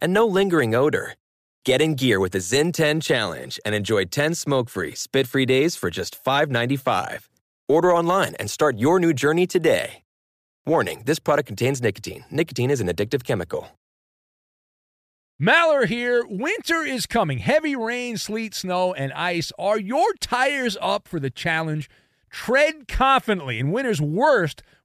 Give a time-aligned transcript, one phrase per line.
[0.00, 1.14] and no lingering odor.
[1.64, 5.90] Get in gear with the Zyn 10 Challenge and enjoy 10 smoke-free, spit-free days for
[5.90, 7.28] just $5.95.
[7.68, 10.02] Order online and start your new journey today.
[10.66, 12.24] Warning, this product contains nicotine.
[12.30, 13.68] Nicotine is an addictive chemical.
[15.40, 16.22] Maller here.
[16.28, 17.38] Winter is coming.
[17.38, 19.52] Heavy rain, sleet, snow, and ice.
[19.58, 21.88] Are your tires up for the challenge?
[22.28, 24.62] Tread confidently in winter's worst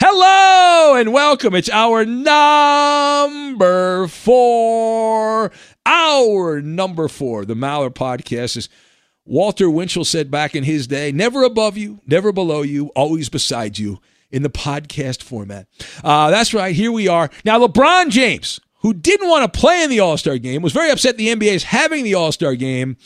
[0.00, 1.56] Hello and welcome.
[1.56, 5.50] It's our number four.
[5.84, 7.44] Our number four.
[7.44, 8.68] The Maller podcast is
[9.24, 13.76] Walter Winchell said back in his day never above you, never below you, always beside
[13.76, 13.98] you
[14.30, 15.66] in the podcast format.
[16.04, 16.76] Uh, that's right.
[16.76, 17.28] Here we are.
[17.44, 20.90] Now, LeBron James, who didn't want to play in the All Star game, was very
[20.90, 22.96] upset the NBA is having the All Star game.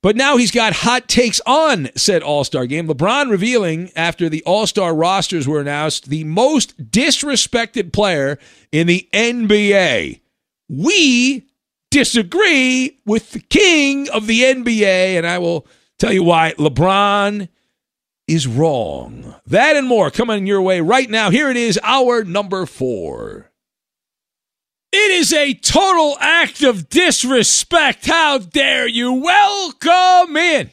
[0.00, 2.86] But now he's got hot takes on said All Star game.
[2.86, 8.38] LeBron revealing after the All Star rosters were announced the most disrespected player
[8.70, 10.20] in the NBA.
[10.68, 11.46] We
[11.90, 15.66] disagree with the king of the NBA, and I will
[15.98, 17.48] tell you why LeBron
[18.28, 19.34] is wrong.
[19.46, 21.30] That and more coming your way right now.
[21.30, 23.47] Here it is, our number four.
[24.90, 28.06] It is a total act of disrespect.
[28.06, 29.12] How dare you?
[29.12, 30.70] Welcome in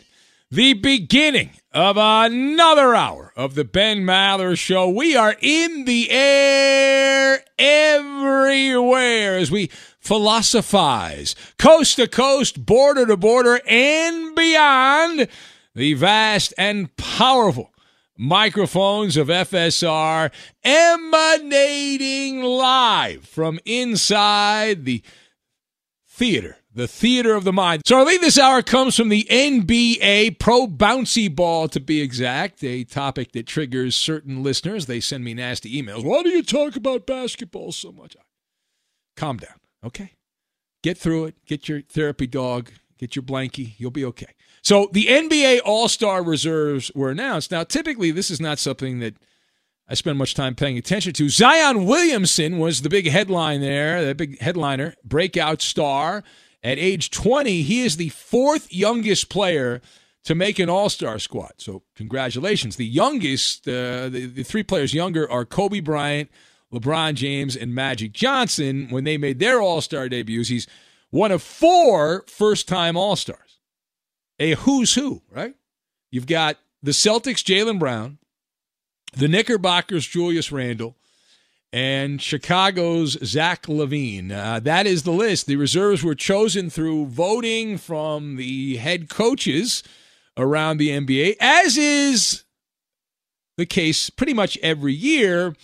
[0.50, 4.88] the beginning of another hour of the Ben Maller Show.
[4.88, 9.68] We are in the air everywhere as we
[10.00, 15.28] philosophize coast to coast, border to border, and beyond
[15.74, 17.74] the vast and powerful
[18.18, 20.32] microphones of FSR
[20.64, 25.02] emanating live from inside the
[26.08, 27.82] theater, the theater of the mind.
[27.86, 32.64] So our lead this hour comes from the NBA Pro Bouncy Ball, to be exact,
[32.64, 34.86] a topic that triggers certain listeners.
[34.86, 36.04] They send me nasty emails.
[36.04, 38.16] Why do you talk about basketball so much?
[39.18, 40.14] Calm down, okay?
[40.84, 41.36] Get through it.
[41.46, 42.72] Get your therapy dog.
[42.98, 43.74] Get your blankie.
[43.78, 44.35] You'll be okay.
[44.66, 47.52] So the NBA All Star reserves were announced.
[47.52, 49.14] Now, typically, this is not something that
[49.88, 51.30] I spend much time paying attention to.
[51.30, 56.24] Zion Williamson was the big headline there, the big headliner, breakout star.
[56.64, 59.82] At age 20, he is the fourth youngest player
[60.24, 61.54] to make an All Star squad.
[61.60, 62.76] So, congratulations.
[62.78, 66.32] The youngest, uh, the, the three players younger are Kobe Bryant,
[66.74, 68.88] LeBron James, and Magic Johnson.
[68.90, 70.66] When they made their All Star debuts, he's
[71.12, 73.45] one of four first time All Stars
[74.40, 75.56] a who's who, right?
[76.12, 78.20] You've got the Celtics, Jaylen Brown,
[79.16, 80.96] the Knickerbockers, Julius Randle,
[81.74, 84.32] and Chicago's Zach LaVine.
[84.32, 85.46] Uh, that is the list.
[85.46, 89.84] The reserves were chosen through voting from the head coaches
[90.38, 92.44] around the NBA, as is
[93.58, 95.56] the case pretty much every year.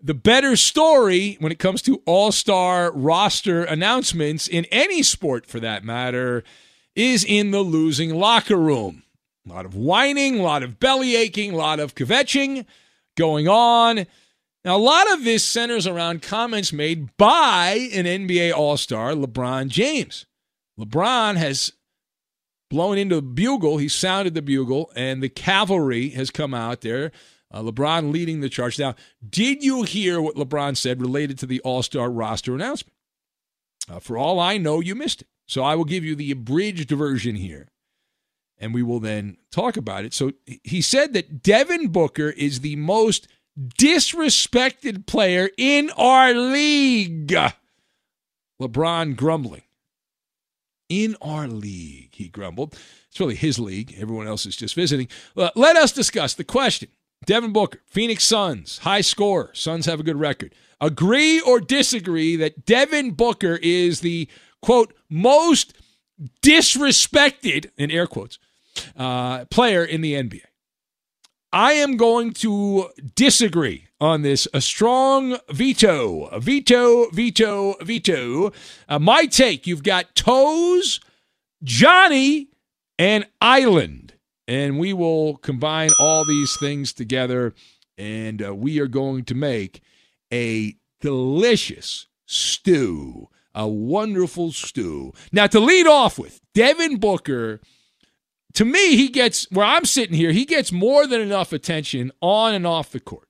[0.00, 5.58] The better story when it comes to all star roster announcements in any sport for
[5.60, 6.44] that matter
[6.98, 9.04] is in the losing locker room.
[9.46, 12.66] A lot of whining, a lot of belly aching, a lot of kvetching
[13.16, 14.06] going on.
[14.64, 19.68] Now, a lot of this centers around comments made by an NBA All Star, LeBron
[19.68, 20.26] James.
[20.78, 21.72] LeBron has
[22.68, 23.78] blown into the bugle.
[23.78, 27.12] He sounded the bugle, and the cavalry has come out there.
[27.50, 28.78] Uh, LeBron leading the charge.
[28.78, 28.94] Now,
[29.26, 32.94] did you hear what LeBron said related to the All Star roster announcement?
[33.88, 35.28] Uh, for all I know, you missed it.
[35.48, 37.68] So I will give you the abridged version here,
[38.58, 40.14] and we will then talk about it.
[40.14, 43.26] So he said that Devin Booker is the most
[43.58, 47.34] disrespected player in our league.
[48.60, 49.62] LeBron grumbling.
[50.88, 52.76] In our league, he grumbled.
[53.10, 53.94] It's really his league.
[53.98, 55.08] Everyone else is just visiting.
[55.36, 56.88] Uh, let us discuss the question.
[57.26, 59.50] Devin Booker, Phoenix Suns, high score.
[59.54, 60.54] Suns have a good record.
[60.80, 64.28] Agree or disagree that Devin Booker is the,
[64.62, 65.74] quote, most
[66.42, 68.38] disrespected, in air quotes,
[68.96, 70.42] uh, player in the NBA?
[71.52, 74.46] I am going to disagree on this.
[74.52, 78.52] A strong veto, veto, veto, veto.
[78.88, 81.00] Uh, my take you've got Toes,
[81.62, 82.48] Johnny,
[82.98, 84.14] and Island.
[84.46, 87.54] And we will combine all these things together,
[87.98, 89.82] and uh, we are going to make
[90.32, 93.28] a delicious stew,
[93.58, 95.12] a wonderful stew.
[95.32, 97.60] Now, to lead off with, Devin Booker
[98.54, 102.54] to me, he gets where I'm sitting here, he gets more than enough attention on
[102.54, 103.28] and off the court.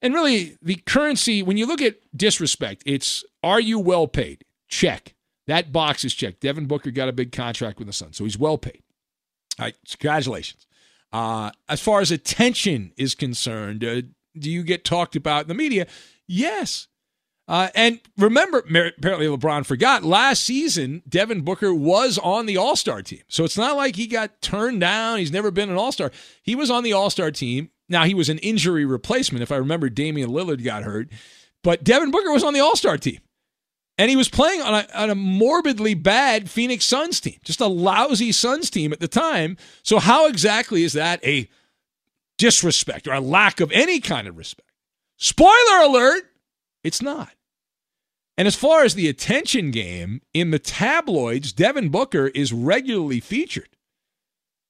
[0.00, 4.44] And really, the currency, when you look at disrespect, it's are you well paid?
[4.68, 5.14] Check.
[5.48, 6.40] That box is checked.
[6.40, 8.82] Devin Booker got a big contract with the Suns, so he's well paid.
[9.58, 10.66] All right, congratulations.
[11.12, 14.02] Uh, as far as attention is concerned, uh,
[14.38, 15.86] do you get talked about in the media?
[16.26, 16.88] Yes.
[17.52, 23.02] Uh, and remember, apparently LeBron forgot last season, Devin Booker was on the All Star
[23.02, 23.20] team.
[23.28, 25.18] So it's not like he got turned down.
[25.18, 26.10] He's never been an All Star.
[26.42, 27.68] He was on the All Star team.
[27.90, 29.42] Now, he was an injury replacement.
[29.42, 31.10] If I remember, Damian Lillard got hurt.
[31.62, 33.18] But Devin Booker was on the All Star team.
[33.98, 37.66] And he was playing on a, on a morbidly bad Phoenix Suns team, just a
[37.66, 39.58] lousy Suns team at the time.
[39.82, 41.50] So, how exactly is that a
[42.38, 44.70] disrespect or a lack of any kind of respect?
[45.18, 46.22] Spoiler alert
[46.84, 47.32] it's not.
[48.36, 53.68] And as far as the attention game in the tabloids, Devin Booker is regularly featured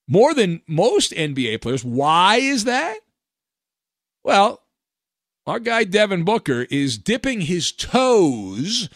[0.09, 1.85] more than most NBA players.
[1.85, 2.99] Why is that?
[4.25, 4.63] Well,
[5.47, 8.89] our guy Devin Booker is dipping his toes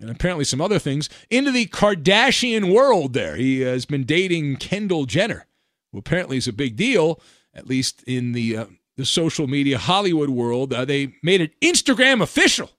[0.00, 3.36] and apparently some other things into the Kardashian world there.
[3.36, 5.46] He has been dating Kendall Jenner,
[5.92, 7.20] who apparently is a big deal,
[7.54, 8.66] at least in the uh,
[8.96, 10.72] the social media Hollywood world.
[10.72, 12.70] Uh, they made it Instagram official.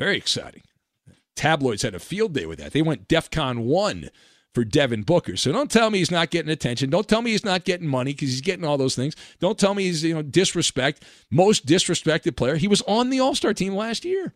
[0.00, 0.62] Very exciting.
[1.36, 2.72] Tabloids had a field day with that.
[2.72, 4.08] They went DEFCON 1
[4.54, 5.36] for Devin Booker.
[5.36, 6.88] So don't tell me he's not getting attention.
[6.90, 9.14] Don't tell me he's not getting money because he's getting all those things.
[9.40, 12.56] Don't tell me he's, you know, disrespect, most disrespected player.
[12.56, 14.32] He was on the All-Star team last year.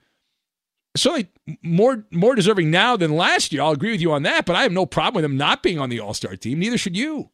[0.97, 1.31] Certainly
[1.63, 3.63] more more deserving now than last year.
[3.63, 5.81] I'll agree with you on that, but I have no problem with him not being
[5.81, 6.61] on the All-Star team.
[6.61, 7.31] Neither should you.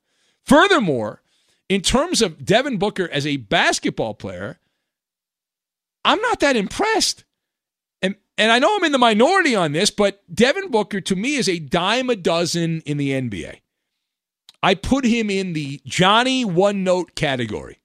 [0.47, 1.21] Furthermore,
[1.69, 4.61] in terms of Devin Booker as a basketball player,
[6.05, 7.25] I'm not that impressed.
[8.41, 11.47] And I know I'm in the minority on this, but Devin Booker to me is
[11.47, 13.61] a dime a dozen in the NBA.
[14.63, 17.81] I put him in the Johnny one note category.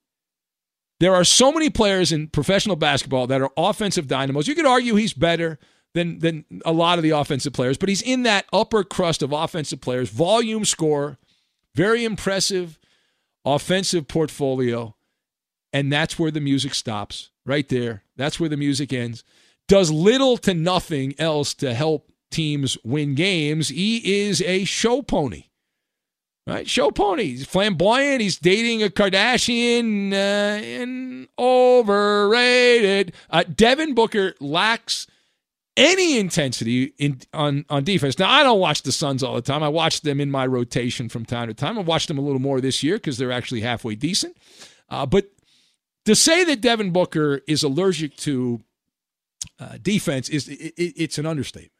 [0.98, 4.48] There are so many players in professional basketball that are offensive dynamos.
[4.48, 5.58] You could argue he's better
[5.92, 9.32] than than a lot of the offensive players, but he's in that upper crust of
[9.32, 11.18] offensive players, volume score,
[11.74, 12.78] very impressive
[13.44, 14.96] offensive portfolio,
[15.70, 17.28] and that's where the music stops.
[17.44, 18.04] Right there.
[18.16, 19.22] That's where the music ends.
[19.68, 23.68] Does little to nothing else to help teams win games.
[23.68, 25.44] He is a show pony.
[26.46, 26.68] Right?
[26.68, 27.24] Show pony.
[27.24, 28.20] He's flamboyant.
[28.20, 33.14] He's dating a Kardashian uh, and overrated.
[33.28, 35.08] Uh, Devin Booker lacks
[35.76, 38.18] any intensity in on on defense.
[38.18, 39.64] Now I don't watch the Suns all the time.
[39.64, 41.78] I watch them in my rotation from time to time.
[41.78, 44.36] I watched them a little more this year because they're actually halfway decent.
[44.88, 45.32] Uh, but
[46.04, 48.60] to say that Devin Booker is allergic to
[49.58, 51.72] uh, defense is it, it, it's an understatement.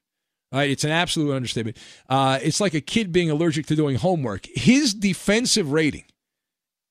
[0.53, 0.71] Right?
[0.71, 1.77] It's an absolute understatement.
[2.09, 4.47] Uh, it's like a kid being allergic to doing homework.
[4.55, 6.05] His defensive rating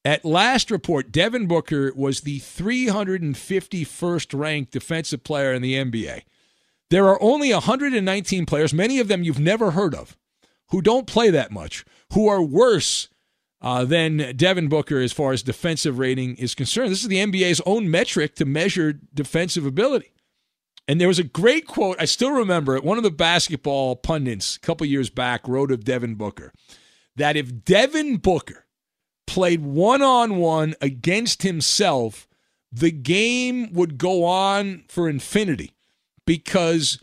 [0.06, 6.22] at last report, Devin Booker was the 351st ranked defensive player in the NBA.
[6.92, 10.16] There are only 119 players, many of them you've never heard of,
[10.70, 13.10] who don't play that much, who are worse
[13.62, 16.92] uh, than Devin Booker as far as defensive rating is concerned.
[16.92, 20.12] This is the NBA's own metric to measure defensive ability.
[20.88, 22.84] And there was a great quote, I still remember it.
[22.84, 26.54] One of the basketball pundits a couple years back wrote of Devin Booker
[27.16, 28.66] that if Devin Booker
[29.26, 32.28] played one on one against himself,
[32.72, 35.74] the game would go on for infinity
[36.26, 37.00] because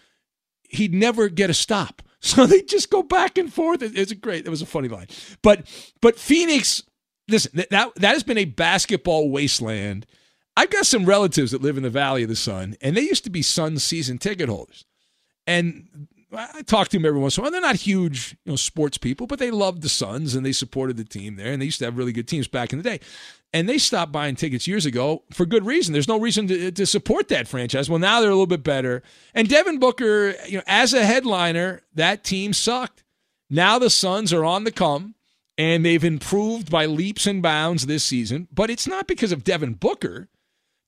[0.69, 2.03] he'd never get a stop.
[2.25, 3.83] So they just go back and forth.
[3.83, 4.47] It's a great.
[4.47, 5.09] It was a funny line,
[5.43, 5.67] but
[6.01, 6.85] but Phoenix.
[7.27, 10.07] Listen, that that has been a basketball wasteland.
[10.57, 13.25] I've got some relatives that live in the Valley of the Sun, and they used
[13.25, 14.85] to be Suns season ticket holders.
[15.47, 17.51] And I talk to them every once in a while.
[17.51, 20.97] They're not huge, you know, sports people, but they loved the Suns and they supported
[20.97, 21.53] the team there.
[21.53, 23.01] And they used to have really good teams back in the day.
[23.53, 25.93] And they stopped buying tickets years ago for good reason.
[25.93, 27.91] There's no reason to, to support that franchise.
[27.91, 29.03] Well, now they're a little bit better.
[29.35, 33.05] And Devin Booker, you know, as a headliner, that team sucked.
[33.51, 35.15] Now the Suns are on the come
[35.59, 38.49] and they've improved by leaps and bounds this season.
[38.51, 40.29] But it's not because of Devin Booker.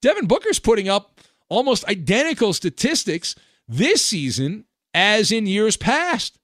[0.05, 1.19] Devin Booker's putting up
[1.49, 3.35] almost identical statistics
[3.67, 6.39] this season as in years past.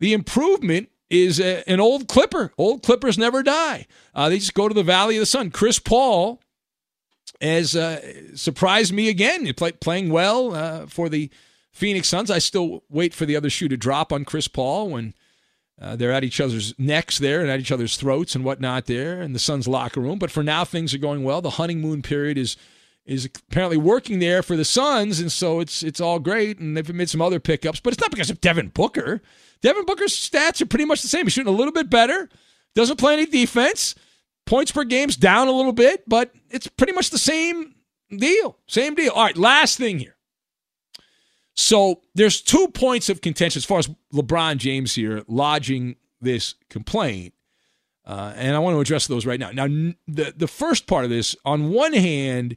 [0.00, 2.52] The improvement is a, an old Clipper.
[2.58, 3.86] Old Clippers never die.
[4.14, 5.50] Uh, they just go to the Valley of the Sun.
[5.50, 6.42] Chris Paul
[7.40, 9.50] has uh, surprised me again.
[9.54, 11.30] Play, playing well uh, for the
[11.72, 12.30] Phoenix Suns.
[12.30, 15.14] I still wait for the other shoe to drop on Chris Paul when
[15.80, 19.22] uh, they're at each other's necks there and at each other's throats and whatnot there
[19.22, 20.18] in the Suns locker room.
[20.18, 21.40] But for now, things are going well.
[21.40, 22.56] The honeymoon period is–
[23.08, 26.58] is apparently working there for the Suns, and so it's it's all great.
[26.58, 29.22] And they've made some other pickups, but it's not because of Devin Booker.
[29.62, 31.24] Devin Booker's stats are pretty much the same.
[31.24, 32.28] He's shooting a little bit better,
[32.74, 33.94] doesn't play any defense,
[34.44, 37.74] points per game's down a little bit, but it's pretty much the same
[38.14, 38.58] deal.
[38.66, 39.12] Same deal.
[39.12, 40.16] All right, last thing here.
[41.58, 47.34] So there's two points of contention as far as LeBron James here lodging this complaint.
[48.06, 49.50] Uh, and I want to address those right now.
[49.50, 49.66] Now,
[50.06, 52.54] the the first part of this, on one hand,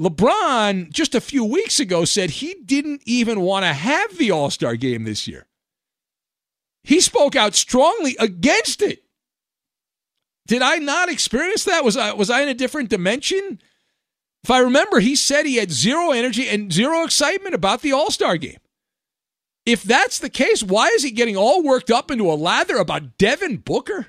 [0.00, 4.48] LeBron just a few weeks ago said he didn't even want to have the All
[4.48, 5.48] Star game this year.
[6.84, 9.02] He spoke out strongly against it.
[10.46, 11.84] Did I not experience that?
[11.84, 13.60] Was I was I in a different dimension?
[14.48, 18.10] If I remember, he said he had zero energy and zero excitement about the All
[18.10, 18.56] Star game.
[19.66, 23.18] If that's the case, why is he getting all worked up into a lather about
[23.18, 24.06] Devin Booker?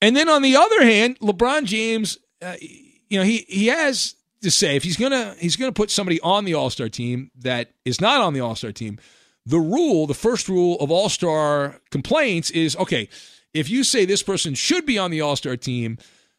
[0.00, 4.50] And then on the other hand, LeBron James, uh, you know, he he has to
[4.50, 8.00] say if he's gonna he's gonna put somebody on the All Star team that is
[8.00, 8.98] not on the All Star team,
[9.44, 13.10] the rule, the first rule of All Star complaints is okay.
[13.52, 15.98] If you say this person should be on the All Star team,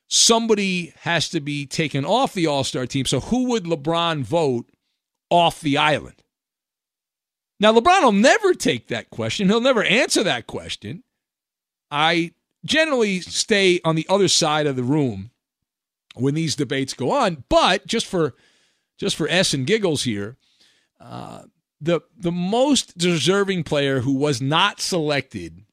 [0.09, 3.05] somebody has to be taken off the All Star team.
[3.05, 4.69] So who would LeBron vote
[5.29, 6.23] off the island?
[7.59, 9.47] Now LeBron will never take that question.
[9.47, 11.03] He'll never answer that question.
[11.91, 12.33] I
[12.65, 15.31] generally stay on the other side of the room
[16.15, 17.43] when these debates go on.
[17.47, 18.35] But just for
[18.97, 20.37] just for s and giggles here,
[20.99, 21.43] uh,
[21.79, 25.63] the the most deserving player who was not selected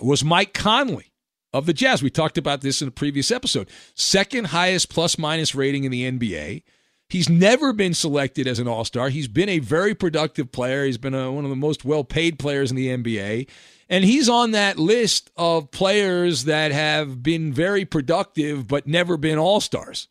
[0.00, 1.07] was Mike Conley
[1.52, 2.02] of the Jazz.
[2.02, 3.68] We talked about this in a previous episode.
[3.94, 6.62] Second highest plus minus rating in the NBA.
[7.08, 9.08] He's never been selected as an All Star.
[9.08, 10.84] He's been a very productive player.
[10.84, 13.48] He's been a, one of the most well paid players in the NBA.
[13.88, 19.38] And he's on that list of players that have been very productive but never been
[19.38, 20.08] all stars.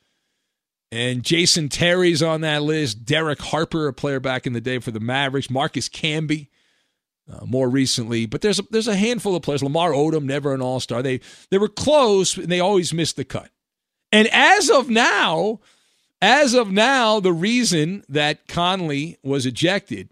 [0.91, 3.06] And Jason Terry's on that list.
[3.06, 5.50] Derek Harper, a player back in the day for the Mavericks.
[5.50, 6.48] Marcus Camby,
[7.32, 8.26] uh, more recently.
[8.26, 9.64] But there's a, there's a handful of players.
[9.64, 11.02] Lamar Odom, never an All Star.
[11.02, 11.20] They
[11.50, 13.50] they were close, and they always missed the cut.
[14.12, 15.60] And as of now,
[16.22, 20.10] as of now, the reason that Conley was ejected,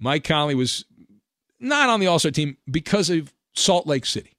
[0.00, 0.84] Mike Conley was
[1.58, 4.30] not on the All Star team because of Salt Lake City.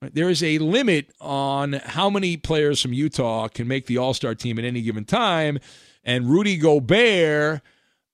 [0.00, 4.34] There is a limit on how many players from Utah can make the All Star
[4.34, 5.58] team at any given time.
[6.04, 7.62] And Rudy Gobert,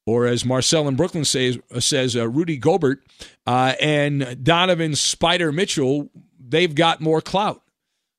[0.08, 3.04] or as Marcel in Brooklyn says, says uh, Rudy Gobert,
[3.46, 6.08] uh, and Donovan Spider Mitchell,
[6.40, 7.62] they've got more clout.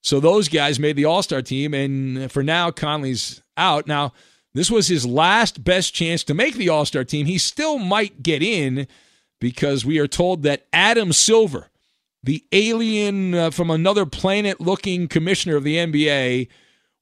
[0.03, 1.73] So those guys made the All Star team.
[1.73, 3.87] And for now, Conley's out.
[3.87, 4.13] Now,
[4.53, 7.25] this was his last best chance to make the All Star team.
[7.25, 8.87] He still might get in
[9.41, 11.69] because we are told that Adam Silver,
[12.21, 16.49] the alien uh, from another planet looking commissioner of the NBA,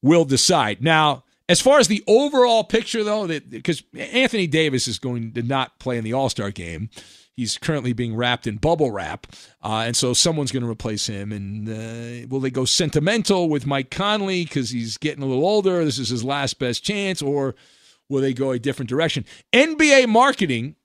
[0.02, 0.82] will decide.
[0.82, 5.80] Now, as far as the overall picture, though, because Anthony Davis is going to not
[5.80, 6.90] play in the All Star game,
[7.34, 9.28] he's currently being wrapped in bubble wrap,
[9.64, 11.32] uh, and so someone's going to replace him.
[11.32, 15.84] And uh, will they go sentimental with Mike Conley because he's getting a little older?
[15.86, 17.56] This is his last best chance, or
[18.10, 19.26] will they go a different direction?
[19.54, 20.76] NBA marketing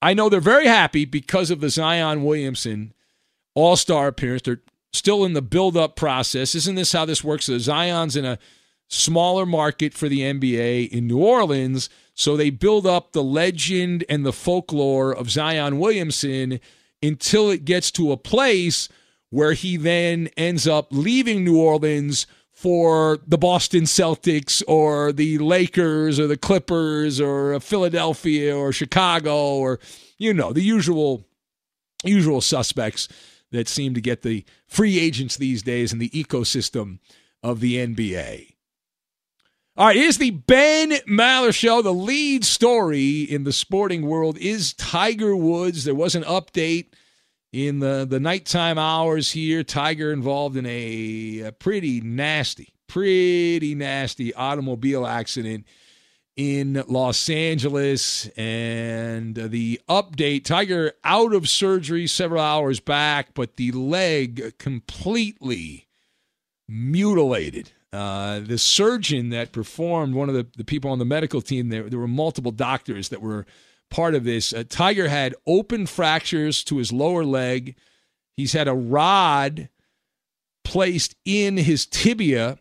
[0.00, 2.92] I know they're very happy because of the Zion Williamson
[3.54, 4.42] All Star appearance.
[4.42, 6.54] They're still in the build up process.
[6.54, 7.46] Isn't this how this works?
[7.46, 8.38] So Zion's in a
[8.88, 11.88] smaller market for the NBA in New Orleans.
[12.14, 16.58] So they build up the legend and the folklore of Zion Williamson
[17.02, 18.88] until it gets to a place
[19.30, 26.18] where he then ends up leaving New Orleans for the Boston Celtics or the Lakers
[26.18, 29.78] or the Clippers or Philadelphia or Chicago or
[30.16, 31.24] you know the usual
[32.02, 33.06] usual suspects
[33.52, 36.98] that seem to get the free agents these days in the ecosystem
[37.42, 38.54] of the NBA.
[39.78, 41.82] All right, here's the Ben Maller Show.
[41.82, 45.84] The lead story in the sporting world is Tiger Woods.
[45.84, 46.86] There was an update
[47.52, 49.62] in the, the nighttime hours here.
[49.62, 55.64] Tiger involved in a, a pretty nasty, pretty nasty automobile accident
[56.34, 58.26] in Los Angeles.
[58.36, 65.86] And the update Tiger out of surgery several hours back, but the leg completely
[66.66, 67.70] mutilated.
[67.92, 71.88] Uh, the surgeon that performed, one of the, the people on the medical team, there,
[71.88, 73.46] there were multiple doctors that were
[73.90, 74.52] part of this.
[74.52, 77.76] Uh, Tiger had open fractures to his lower leg.
[78.36, 79.70] He's had a rod
[80.64, 82.58] placed in his tibia.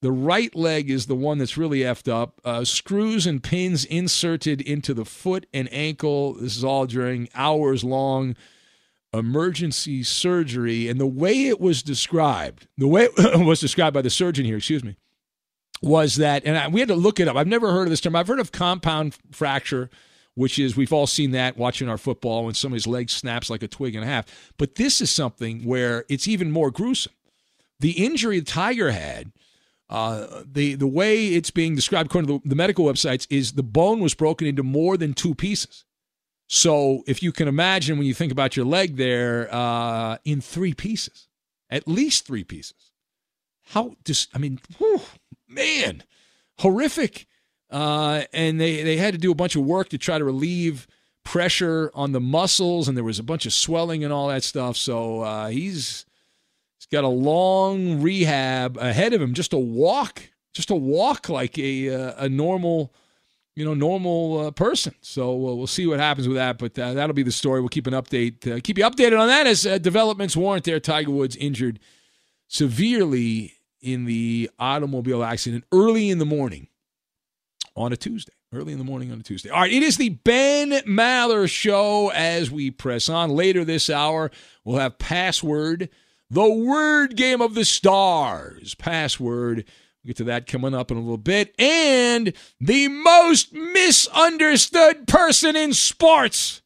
[0.00, 2.40] The right leg is the one that's really effed up.
[2.44, 6.34] Uh, screws and pins inserted into the foot and ankle.
[6.34, 8.36] This is all during hours long
[9.12, 10.88] emergency surgery.
[10.88, 14.56] And the way it was described, the way it was described by the surgeon here,
[14.56, 14.96] excuse me,
[15.82, 17.36] was that, and I, we had to look it up.
[17.36, 18.16] I've never heard of this term.
[18.16, 19.90] I've heard of compound fracture
[20.34, 23.68] which is we've all seen that watching our football when somebody's leg snaps like a
[23.68, 24.52] twig and a half.
[24.56, 27.12] But this is something where it's even more gruesome.
[27.80, 29.32] The injury the Tiger had,
[29.90, 33.62] uh, the the way it's being described according to the, the medical websites is the
[33.62, 35.84] bone was broken into more than two pieces.
[36.54, 40.74] So if you can imagine when you think about your leg there, uh, in three
[40.74, 41.28] pieces,
[41.70, 42.92] at least three pieces.
[43.68, 45.00] How just I mean, whew,
[45.48, 46.02] man,
[46.58, 47.26] horrific
[47.70, 50.86] uh, and they, they had to do a bunch of work to try to relieve
[51.24, 54.76] pressure on the muscles, and there was a bunch of swelling and all that stuff.
[54.76, 56.04] So uh, he's
[56.78, 61.58] he's got a long rehab ahead of him just to walk, just to walk like
[61.58, 62.92] a uh, a normal,
[63.54, 64.94] you know, normal uh, person.
[65.02, 66.58] So we'll, we'll see what happens with that.
[66.58, 67.60] But uh, that'll be the story.
[67.60, 70.64] We'll keep an update, uh, keep you updated on that as uh, developments warrant.
[70.64, 71.78] There, Tiger Woods injured
[72.48, 76.68] severely in the automobile accident early in the morning
[77.76, 79.50] on a Tuesday, early in the morning on a Tuesday.
[79.50, 83.30] All right, it is the Ben Maller Show as we press on.
[83.30, 84.30] Later this hour,
[84.64, 85.88] we'll have Password,
[86.30, 88.74] the word game of the stars.
[88.74, 89.64] Password.
[90.04, 91.54] We'll get to that coming up in a little bit.
[91.60, 96.60] And the most misunderstood person in sports.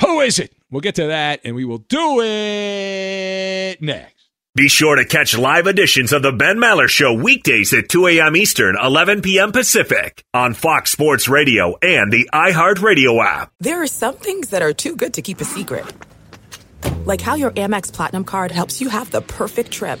[0.00, 0.54] Who is it?
[0.70, 4.30] We'll get to that and we will do it next.
[4.54, 8.36] Be sure to catch live editions of the Ben Maller Show weekdays at 2 a.m.
[8.36, 9.52] Eastern, 11 p.m.
[9.52, 13.52] Pacific on Fox Sports Radio and the iHeartRadio app.
[13.60, 15.84] There are some things that are too good to keep a secret.
[17.04, 20.00] Like how your Amex Platinum card helps you have the perfect trip.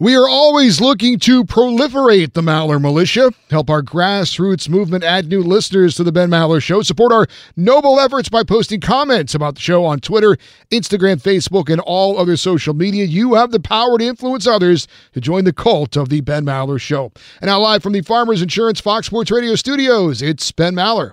[0.00, 5.42] We are always looking to proliferate the Maller Militia, help our grassroots movement add new
[5.42, 9.60] listeners to the Ben Maller Show, support our noble efforts by posting comments about the
[9.60, 10.38] show on Twitter,
[10.70, 13.04] Instagram, Facebook, and all other social media.
[13.04, 16.80] You have the power to influence others to join the cult of the Ben Maller
[16.80, 17.12] Show.
[17.42, 21.12] And now, live from the Farmers Insurance Fox Sports Radio studios, it's Ben Maller.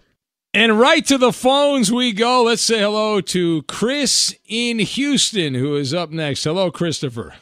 [0.53, 2.43] And right to the phones we go.
[2.43, 6.45] Let's say hello to Chris in Houston, who is up next.
[6.45, 7.33] Hello, Christopher.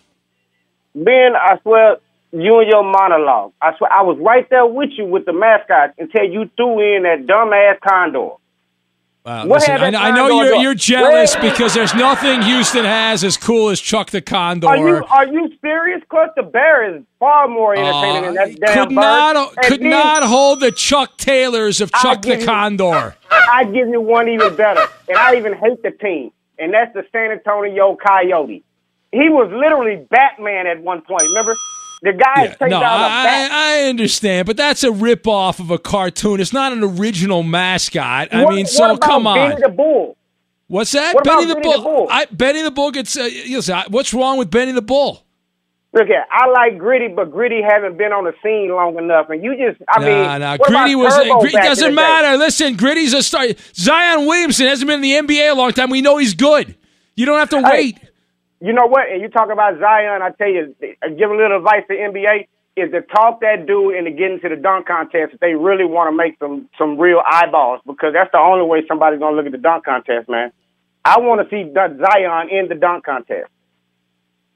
[0.95, 1.97] Ben, I swear,
[2.31, 3.51] you and your monologue.
[3.62, 7.03] I swear, I was right there with you with the mascot until you threw in
[7.03, 8.36] that dumbass condor.
[9.25, 11.51] Wow, listen, I, I, know you're you're jealous Where?
[11.51, 14.67] because there's nothing Houston has as cool as Chuck the Condor.
[14.67, 16.03] Are you are you serious?
[16.10, 19.89] Cause the bear is far more entertaining uh, than that damn could Not, could then,
[19.89, 23.15] not hold the Chuck Taylors of Chuck the you, Condor.
[23.31, 27.03] I give you one even better, and I even hate the team, and that's the
[27.12, 28.63] San Antonio Coyote.
[29.15, 31.21] He was literally Batman at one point.
[31.21, 31.56] Remember?
[32.01, 36.41] The guy yeah, no, I, I, understand, but that's a rip off of a cartoon.
[36.41, 38.34] It's not an original mascot.
[38.34, 39.51] I what, mean, so come on.
[39.51, 40.17] Benny the Bull?
[40.67, 41.15] What's that?
[41.15, 41.78] What Benny, the, Benny Bull?
[41.78, 42.08] the Bull?
[42.12, 43.15] I, Benny the Bull gets.
[43.15, 45.23] Uh, listen, what's wrong with Benny the Bull?
[45.93, 49.41] Look at, I like Gritty, but Gritty haven't been on the scene long enough, and
[49.41, 51.13] you just, I nah, mean, nah, Gritty was.
[51.13, 52.38] Uh, Gritty doesn't matter.
[52.38, 53.45] Listen, Gritty's a star.
[53.73, 55.89] Zion Williamson hasn't been in the NBA a long time.
[55.89, 56.75] We know he's good.
[57.15, 57.97] You don't have to wait
[58.65, 59.10] you know what?
[59.10, 62.91] And you talk about Zion, I tell you, give a little advice to NBA is
[62.91, 66.15] to talk that dude into getting to the dunk contest if they really want to
[66.15, 69.58] make some some real eyeballs because that's the only way somebody's gonna look at the
[69.58, 70.51] dunk contest, man.
[71.06, 73.49] I want to see Zion in the dunk contest.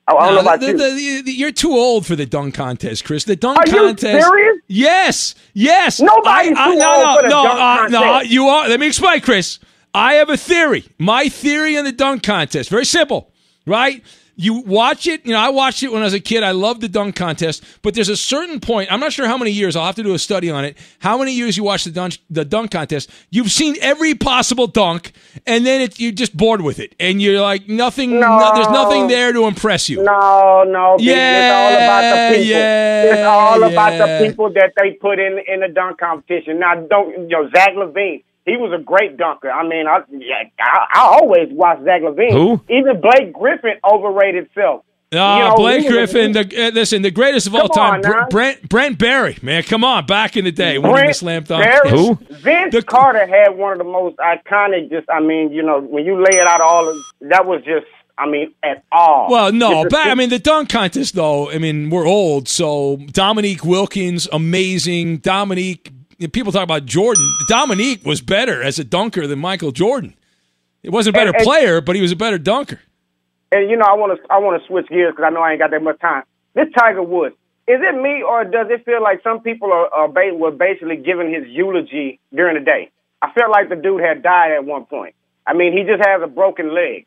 [0.08, 0.78] I don't know about the, you.
[0.78, 3.26] The, the, you're too old for the dunk contest, Chris.
[3.26, 4.06] The dunk are contest.
[4.06, 4.58] Are you serious?
[4.68, 6.02] Yes, yes.
[6.02, 7.92] Nobody's I, I, too no, old no, for the no, dunk uh, contest.
[7.92, 8.22] no.
[8.22, 8.70] You are.
[8.70, 9.60] Let me explain, Chris.
[9.94, 10.86] I have a theory.
[10.98, 12.70] My theory on the dunk contest.
[12.70, 13.32] Very simple,
[13.70, 14.04] right?
[14.40, 15.26] you watch it.
[15.26, 16.44] You know, I watched it when I was a kid.
[16.44, 18.90] I loved the dunk contest, but there's a certain point.
[18.90, 19.76] I'm not sure how many years.
[19.76, 20.78] I'll have to do a study on it.
[21.00, 23.12] How many years you watch the dunk the dunk contest?
[23.32, 25.12] You've seen every possible dunk,
[25.46, 28.12] and then it, you're just bored with it, and you're like nothing.
[28.18, 30.02] No, no, there's nothing there to impress you.
[30.04, 30.96] No, no.
[31.00, 32.50] Yeah, it's all about the people.
[32.50, 33.68] Yeah, it's all yeah.
[33.68, 36.60] about the people that they put in in the dunk competition.
[36.60, 38.24] Now, don't you know Zach LaVine?
[38.50, 39.50] He was a great dunker.
[39.52, 40.00] I mean, I
[40.60, 42.32] I, I always watch Zach LaVine.
[42.32, 42.62] Who?
[42.70, 44.84] Even Blake Griffin overrated himself.
[45.12, 49.00] Uh, you know, Blake Griffin, the, uh, listen, the greatest of all time, Brent Brent
[49.00, 51.64] Barry, man, come on, back in the day, Brent winning the slam dunk.
[51.64, 52.14] Barry, Who?
[52.30, 54.92] Vince the, Carter had one of the most iconic.
[54.92, 57.88] Just, I mean, you know, when you lay it out, all of that was just,
[58.20, 59.32] I mean, at all.
[59.32, 61.50] Well, no, but I mean, the dunk contest, though.
[61.50, 65.18] I mean, we're old, so Dominique Wilkins, amazing.
[65.18, 65.92] Dominique,
[66.28, 67.26] people talk about Jordan.
[67.48, 70.16] Dominique was better as a dunker than Michael Jordan.
[70.84, 72.80] He wasn't a better And- and- player, but he was a better dunker.
[73.52, 75.52] And you know, I want to I want to switch gears because I know I
[75.52, 76.24] ain't got that much time.
[76.54, 77.36] This Tiger Woods,
[77.68, 80.98] is it me or does it feel like some people are, are ba- were basically
[80.98, 82.92] giving his eulogy during the day?
[83.22, 85.16] I felt like the dude had died at one point.
[85.48, 87.06] I mean, he just has a broken leg.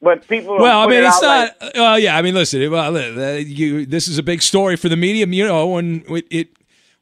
[0.00, 1.56] But people, well, I mean, it it's not.
[1.60, 2.68] Like, uh, yeah, I mean, listen.
[2.70, 5.26] Well, uh, you, this is a big story for the media.
[5.26, 6.48] You know, when it, it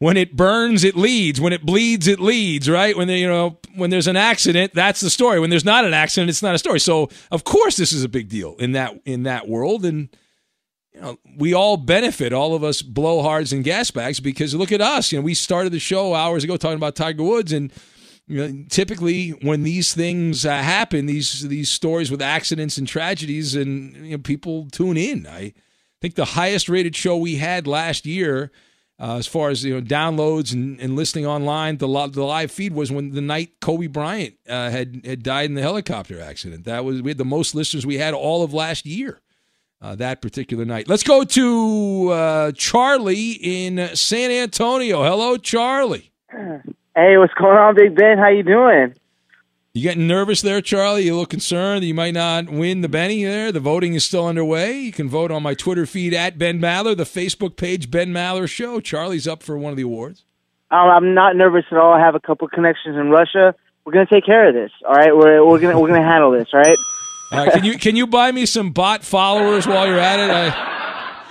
[0.01, 1.41] when it burns, it leads.
[1.41, 2.69] When it bleeds, it leads.
[2.69, 2.97] Right?
[2.97, 5.39] When they, you know, when there's an accident, that's the story.
[5.39, 6.81] When there's not an accident, it's not a story.
[6.81, 10.09] So, of course, this is a big deal in that in that world, and
[10.93, 12.33] you know, we all benefit.
[12.33, 15.13] All of us blowhards and gas bags because look at us.
[15.13, 17.73] You know, we started the show hours ago talking about Tiger Woods and
[18.31, 23.57] you know, typically when these things uh, happen, these these stories with accidents and tragedies,
[23.57, 25.27] and you know, people tune in.
[25.27, 25.53] I
[26.01, 28.53] think the highest rated show we had last year,
[29.01, 32.75] uh, as far as you know, downloads and, and listening online, the, the live feed
[32.75, 36.65] was when the night Kobe Bryant uh, had had died in the helicopter accident.
[36.65, 39.21] That was we had the most listeners we had all of last year.
[39.83, 40.87] Uh, that particular night.
[40.89, 45.03] Let's go to uh, Charlie in San Antonio.
[45.03, 46.13] Hello, Charlie.
[46.97, 48.19] Hey, what's going on, Big Ben?
[48.19, 48.95] How you doing?
[49.73, 51.05] You getting nervous there, Charlie?
[51.05, 53.53] You a little concerned that you might not win the Benny there?
[53.53, 54.81] The voting is still underway.
[54.81, 58.49] You can vote on my Twitter feed at Ben Maller, the Facebook page Ben Maller
[58.49, 58.81] Show.
[58.81, 60.25] Charlie's up for one of the awards.
[60.73, 61.93] Um, I'm not nervous at all.
[61.93, 63.55] I have a couple connections in Russia.
[63.85, 64.73] We're gonna take care of this.
[64.85, 66.49] All right, we're we're gonna we're gonna handle this.
[66.53, 66.77] All right.
[67.31, 67.53] All right.
[67.53, 70.31] Can you can you buy me some bot followers while you're at it?
[70.31, 70.80] I,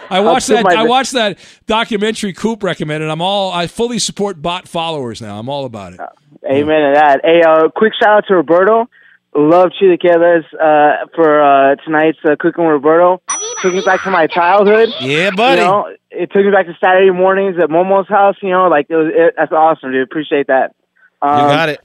[0.10, 0.66] I watched that.
[0.66, 3.10] I watched that documentary Coop recommended.
[3.10, 3.52] I'm all.
[3.52, 5.40] I fully support bot followers now.
[5.40, 6.00] I'm all about it.
[6.46, 7.22] Amen to that.
[7.24, 8.90] Hey, uh, quick shout out to Roberto.
[9.36, 13.22] Love Chilaquiles uh, for uh, tonight's uh, cooking with Roberto.
[13.62, 14.90] Took me back to my childhood.
[15.02, 15.62] Yeah, buddy.
[15.62, 18.36] You know, it took me back to Saturday mornings at Momo's house.
[18.42, 19.12] You know, like it was.
[19.14, 20.04] It, that's awesome, dude.
[20.04, 20.76] Appreciate that.
[21.22, 21.82] Um, you got it.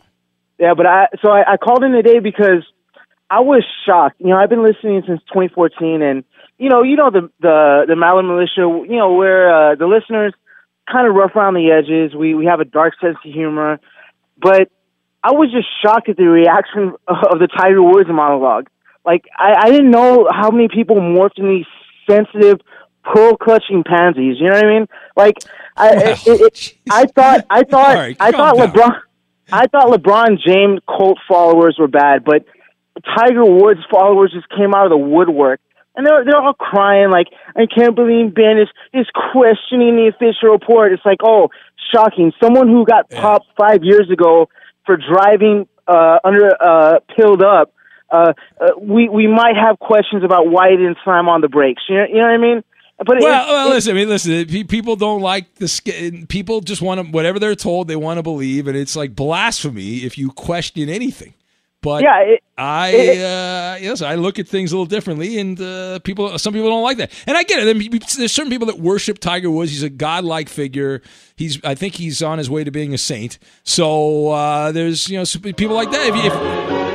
[0.59, 2.65] Yeah, but I so I, I called in today because
[3.29, 4.17] I was shocked.
[4.21, 6.25] You know, I've been listening since 2014, and
[6.59, 8.87] you know, you know the the the Maller Militia.
[8.89, 10.35] You know, where uh, the listeners
[10.91, 12.15] kind of rough around the edges.
[12.15, 13.81] We we have a dark sense of humor,
[14.41, 14.71] but
[15.23, 18.69] I was just shocked at the reaction of the Tiger Woods monologue.
[19.05, 21.67] Like I, I didn't know how many people morphed in these
[22.09, 22.61] sensitive,
[23.03, 24.37] pearl clutching pansies.
[24.39, 24.87] You know what I mean?
[25.17, 25.35] Like
[25.77, 28.69] I, Well, it, it, I thought I thought right, I thought down.
[28.69, 29.01] LeBron.
[29.53, 32.47] I thought LeBron James cult followers were bad, but
[33.17, 35.61] Tiger Woods followers just came out of the woodwork.
[35.97, 40.51] And they're they're all crying like, I can't believe Ben is is questioning the official
[40.51, 40.93] report.
[40.93, 41.51] It's like, oh,
[41.93, 42.33] shocking.
[42.43, 44.49] Someone who got popped five years ago
[44.87, 47.73] for driving uh, under uh, pilled up.
[48.11, 51.83] Uh, uh, we we might have questions about why he didn't slam on the brakes.
[51.89, 52.65] You know, you know what I mean?
[52.99, 53.93] But well, it, well, listen.
[53.93, 54.47] I mean, listen.
[54.67, 55.67] People don't like the.
[55.67, 57.89] sk- People just want to whatever they're told.
[57.89, 61.35] They want to believe, and it's like blasphemy if you question anything.
[61.85, 65.61] But Yeah, it- I it- uh, yes, I look at things a little differently, and
[65.61, 66.39] uh, people.
[66.39, 67.69] Some people don't like that, and I get it.
[67.69, 69.71] I mean, There's certain people that worship Tiger Woods.
[69.71, 71.03] He's a godlike figure.
[71.37, 71.63] He's.
[71.63, 73.39] I think he's on his way to being a saint.
[73.65, 76.07] So uh, there's you know people like that.
[76.07, 76.33] If, if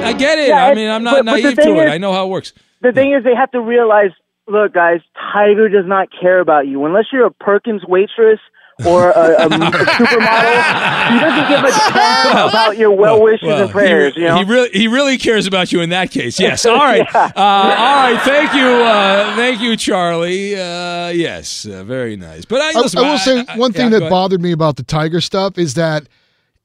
[0.06, 1.90] I get it, Yeah, I mean, I'm not but- but naive thing to it.
[1.90, 2.54] I know how it works.
[2.82, 4.12] the thing is, they have to realize,
[4.48, 5.02] look, guys,
[5.34, 8.40] Tiger does not care about you unless you're a Perkins waitress
[8.86, 11.10] or a, a, a supermodel.
[11.10, 14.14] He doesn't give a damn about your well wishes Well, and prayers.
[14.16, 14.38] He, you know.
[14.38, 16.40] he really he really cares about you in that case.
[16.40, 16.66] Yes.
[16.70, 17.02] All right.
[17.16, 18.22] uh, all right.
[18.24, 18.66] Thank you.
[18.66, 20.56] Uh, thank you, Charlie.
[20.56, 21.66] Uh, yes.
[21.66, 22.46] Uh, very nice.
[22.46, 24.76] But I, I, listen, I will say I- one thing yeah, that bothered me about
[24.78, 26.08] the Tiger stuff is that,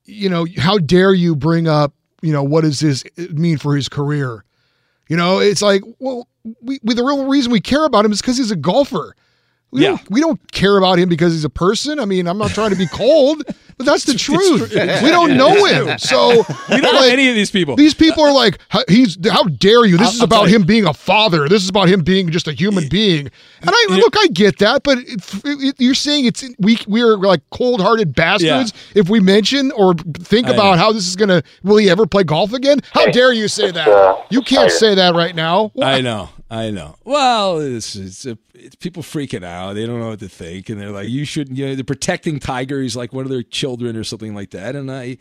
[0.04, 3.88] you know, how dare you bring up, you know, what does this mean for his
[3.88, 4.44] career?
[5.08, 6.28] You know, it's like, well,
[6.62, 9.14] we, we the real reason we care about him is because he's a golfer.
[9.74, 9.88] We Yeah.
[9.96, 11.98] don't we don't care about him because he's a person.
[11.98, 13.42] I mean, I'm not trying to be cold,
[13.76, 14.70] but that's the truth.
[14.72, 16.28] We don't know him, so
[16.68, 17.76] We don't know like, any of these people.
[17.76, 19.96] These people are like, "How- he's how dare you?
[19.96, 21.48] This I'll- is about him being a father.
[21.48, 23.26] This is about him being just a human being.
[23.60, 27.40] And I look, I get that, but it, it, you're saying it's we we're like
[27.50, 30.54] cold-hearted bastards if we mention or think I know.
[30.54, 31.42] about how this is gonna.
[31.62, 32.80] Will he ever play golf again?
[32.92, 34.26] How dare you say that?
[34.30, 35.72] You can't say that right now.
[35.80, 36.28] I know.
[36.50, 36.96] I know.
[37.04, 39.72] Well, it's it's, a, it's people freaking out.
[39.72, 42.38] They don't know what to think, and they're like, "You shouldn't." You know, they're protecting
[42.38, 42.80] Tiger.
[42.80, 44.76] He's like one of their children or something like that.
[44.76, 45.16] And I,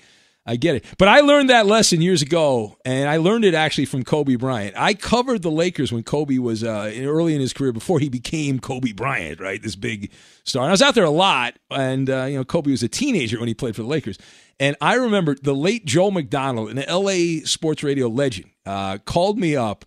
[0.46, 0.84] I get it.
[0.98, 4.76] But I learned that lesson years ago, and I learned it actually from Kobe Bryant.
[4.78, 8.60] I covered the Lakers when Kobe was uh, early in his career before he became
[8.60, 9.64] Kobe Bryant, right?
[9.64, 10.12] This big
[10.44, 10.64] star.
[10.64, 13.40] And I was out there a lot, and uh, you know, Kobe was a teenager
[13.40, 14.18] when he played for the Lakers.
[14.60, 19.56] And I remember the late Joe McDonald, an LA sports radio legend, uh, called me
[19.56, 19.86] up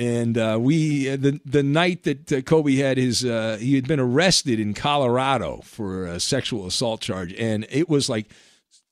[0.00, 3.86] and uh, we uh, the the night that uh, Kobe had his uh, he had
[3.86, 8.30] been arrested in Colorado for a sexual assault charge, and it was like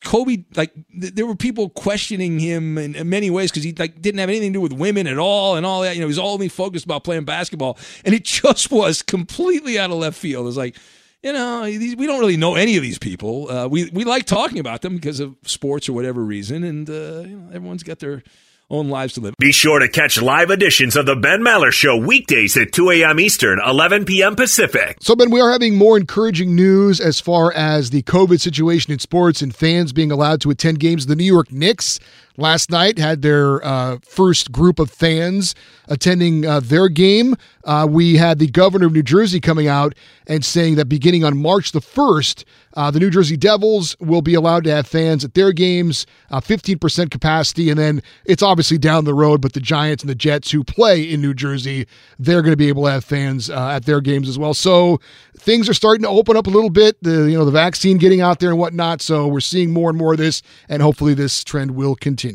[0.04, 4.02] Kobe like th- there were people questioning him in, in many ways because he like
[4.02, 5.94] didn't have anything to do with women at all and all that.
[5.94, 9.90] You know, he was only focused about playing basketball, and it just was completely out
[9.90, 10.42] of left field.
[10.42, 10.76] It was like.
[11.22, 13.50] you know, we don't really know any of these people.
[13.50, 17.22] Uh, we we like talking about them because of sports or whatever reason, and uh,
[17.26, 18.22] you know, everyone's got their
[18.70, 19.34] own lives to live.
[19.38, 23.18] Be sure to catch live editions of the Ben Maller Show weekdays at 2 a.m.
[23.18, 24.36] Eastern, 11 p.m.
[24.36, 24.98] Pacific.
[25.00, 28.98] So, Ben, we are having more encouraging news as far as the COVID situation in
[28.98, 31.06] sports and fans being allowed to attend games.
[31.06, 31.98] The New York Knicks
[32.38, 35.54] last night had their uh, first group of fans
[35.88, 37.36] attending uh, their game.
[37.64, 39.94] Uh, we had the governor of New Jersey coming out
[40.26, 44.34] and saying that beginning on March the 1st, uh, the New Jersey Devils will be
[44.34, 47.70] allowed to have fans at their games, uh, 15% capacity.
[47.70, 51.02] And then it's obviously down the road, but the Giants and the Jets who play
[51.02, 51.86] in New Jersey,
[52.18, 54.54] they're going to be able to have fans uh, at their games as well.
[54.54, 55.00] So
[55.36, 57.02] things are starting to open up a little bit.
[57.02, 59.02] The you know the vaccine getting out there and whatnot.
[59.02, 62.27] So we're seeing more and more of this, and hopefully this trend will continue.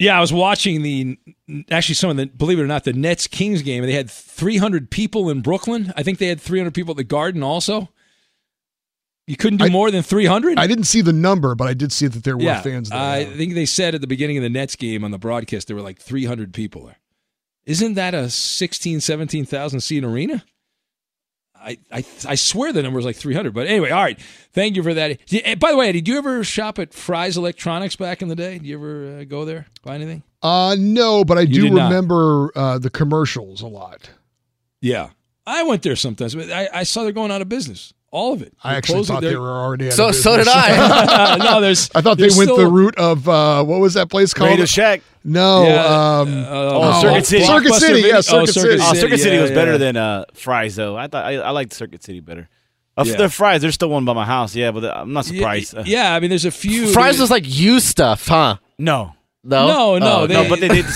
[0.00, 1.18] Yeah, I was watching the
[1.70, 3.84] actually some of the believe it or not the Nets Kings game.
[3.84, 5.92] They had 300 people in Brooklyn.
[5.94, 7.90] I think they had 300 people at the Garden also.
[9.26, 10.58] You couldn't do I- more than 300.
[10.58, 12.98] I didn't see the number, but I did see that there were yeah, fans there.
[12.98, 15.76] I think they said at the beginning of the Nets game on the broadcast there
[15.76, 16.98] were like 300 people there.
[17.66, 20.44] Isn't that a 16, 17,000 seat arena?
[21.62, 23.52] I, I I swear the number was like 300.
[23.52, 24.18] But anyway, all right.
[24.52, 25.18] Thank you for that.
[25.32, 28.54] Eh, By the way, did you ever shop at Fry's Electronics back in the day?
[28.58, 30.22] Did you ever uh, go there, buy anything?
[30.42, 34.10] Uh, no, but I You do remember uh, the commercials a lot.
[34.80, 35.10] Yeah.
[35.46, 37.92] I went there sometimes, but I, I saw they're going out of business.
[38.12, 38.52] All of it.
[38.64, 40.48] I They're actually thought they they're- were already out So- of so did.
[40.48, 41.36] I.
[41.44, 41.90] no, there's.
[41.94, 44.50] I thought they there's went the route of uh, what was that place called?
[44.50, 45.02] Radio Shack.
[45.22, 45.84] No, Yeah,
[46.20, 47.44] um, uh, Oh, Circuit City.
[47.44, 48.82] Circuit City, Video- yeah, oh, Circuit Circuit City.
[48.82, 49.76] Oh, City, Circuit City yeah, was better yeah.
[49.78, 50.96] than uh, Fry's, though.
[50.96, 52.48] I thought I, I liked Circuit City better.
[52.96, 53.16] Uh, Yeah.
[53.16, 55.76] The Fry's, there's still one by my house, yeah, but I'm not surprised.
[55.76, 56.88] Uh, Yeah, I mean, there's a few.
[56.92, 58.56] Fry's was like used stuff, huh?
[58.78, 60.86] no, No, No, no, Oh, they- no, but they did.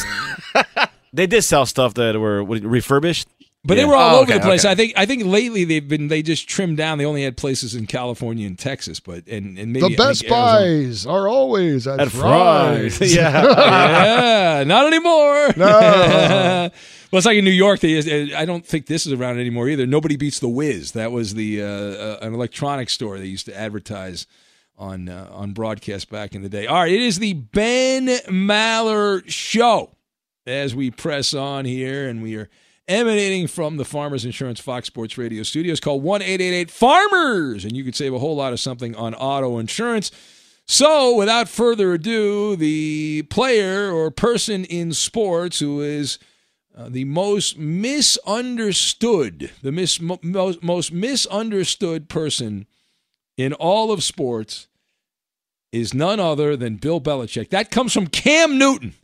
[1.12, 3.28] they did sell stuff that were refurbished.
[3.66, 4.64] But they were all Oh, over okay, the place.
[4.64, 4.72] okay.
[4.72, 4.92] I think.
[4.94, 6.08] I think lately they've been.
[6.08, 6.98] They just trimmed down.
[6.98, 11.06] They only had places in California and Texas, but and and maybe the best buys
[11.06, 12.98] are always at, At Fry's.
[12.98, 13.14] Fry's.
[13.16, 13.42] yeah.
[14.58, 15.54] yeah, not anymore.
[15.56, 15.66] No.
[17.10, 17.80] well, it's like in New York.
[17.80, 19.86] They, I don't think this is around anymore either.
[19.86, 20.92] Nobody beats the Whiz.
[20.92, 24.26] That was the uh, uh, an electronics store they used to advertise
[24.76, 26.66] on uh, on broadcast back in the day.
[26.66, 29.92] All right, it is the Ben Maller Show
[30.46, 32.50] as we press on here, and we are
[32.88, 35.80] emanating from the Farmers Insurance Fox Sports Radio studios.
[35.80, 38.94] Call one eight eight eight Farmers, and you could save a whole lot of something
[38.94, 40.10] on auto insurance.
[40.66, 46.18] So, without further ado, the player or person in sports who is
[46.76, 52.66] uh, the most misunderstood, the mis- mo- most, most misunderstood person
[53.36, 54.68] in all of sports
[55.70, 57.50] is none other than Bill Belichick.
[57.50, 58.94] That comes from Cam Newton.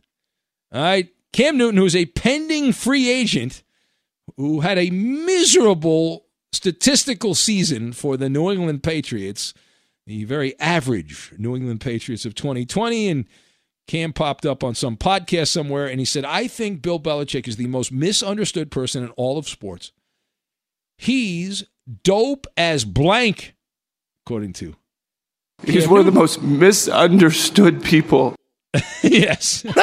[0.71, 1.09] All right.
[1.33, 3.63] Cam Newton, who is a pending free agent
[4.37, 9.53] who had a miserable statistical season for the New England Patriots,
[10.05, 13.07] the very average New England Patriots of 2020.
[13.07, 13.25] And
[13.87, 17.57] Cam popped up on some podcast somewhere and he said, I think Bill Belichick is
[17.57, 19.91] the most misunderstood person in all of sports.
[20.97, 21.63] He's
[22.03, 23.55] dope as blank,
[24.25, 24.75] according to.
[25.63, 28.35] He's Cam one of the most misunderstood people.
[29.03, 29.65] yes.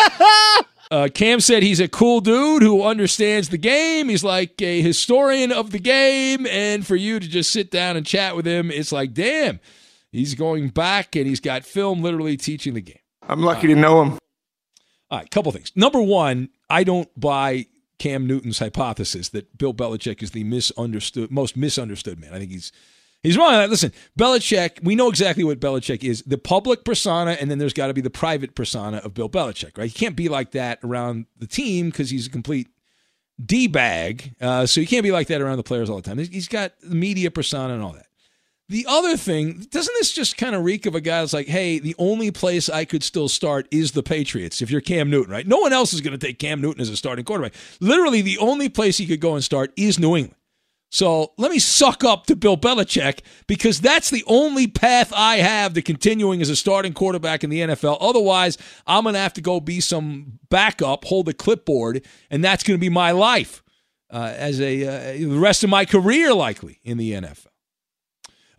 [0.90, 4.08] Uh, Cam said he's a cool dude who understands the game.
[4.08, 6.46] He's like a historian of the game.
[6.46, 9.60] And for you to just sit down and chat with him, it's like, damn,
[10.10, 13.00] he's going back and he's got film literally teaching the game.
[13.22, 14.18] I'm lucky to know him.
[15.10, 15.72] All right, couple things.
[15.74, 17.66] Number one, I don't buy
[17.98, 22.32] Cam Newton's hypothesis that Bill Belichick is the misunderstood, most misunderstood man.
[22.32, 22.72] I think he's
[23.22, 23.54] he's wrong.
[23.54, 23.70] on that.
[23.70, 27.88] Listen, Belichick, we know exactly what Belichick is: the public persona, and then there's got
[27.88, 29.76] to be the private persona of Bill Belichick.
[29.78, 29.90] Right?
[29.90, 32.68] He can't be like that around the team because he's a complete
[33.44, 34.34] d bag.
[34.40, 36.18] Uh, so he can't be like that around the players all the time.
[36.18, 38.06] He's- got the media persona and all that.
[38.70, 41.78] The other thing, doesn't this just kind of reek of a guy that's like, hey,
[41.78, 45.46] the only place I could still start is the Patriots if you're Cam Newton, right?
[45.46, 47.54] No one else is going to take Cam Newton as a starting quarterback.
[47.80, 50.34] Literally, the only place he could go and start is New England.
[50.90, 55.74] So let me suck up to Bill Belichick because that's the only path I have
[55.74, 57.98] to continuing as a starting quarterback in the NFL.
[58.00, 62.62] Otherwise, I'm going to have to go be some backup, hold a clipboard, and that's
[62.62, 63.62] going to be my life
[64.10, 67.46] uh, as a uh, the rest of my career, likely in the NFL.